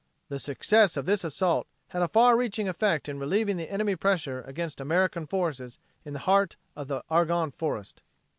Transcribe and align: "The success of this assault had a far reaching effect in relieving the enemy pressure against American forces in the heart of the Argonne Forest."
"The 0.29 0.39
success 0.39 0.97
of 0.97 1.05
this 1.05 1.23
assault 1.23 1.67
had 1.89 2.01
a 2.01 2.07
far 2.07 2.35
reaching 2.35 2.67
effect 2.67 3.07
in 3.07 3.19
relieving 3.19 3.57
the 3.57 3.69
enemy 3.71 3.95
pressure 3.95 4.41
against 4.41 4.81
American 4.81 5.27
forces 5.27 5.77
in 6.03 6.13
the 6.13 6.19
heart 6.25 6.55
of 6.75 6.87
the 6.87 7.03
Argonne 7.11 7.51
Forest." 7.51 8.01